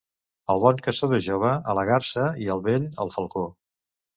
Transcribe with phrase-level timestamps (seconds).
[0.53, 3.45] El bon caçador jove, a la garsa, i el vell, al falcó.